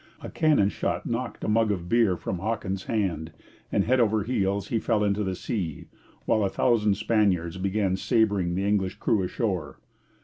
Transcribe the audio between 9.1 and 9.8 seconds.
ashore.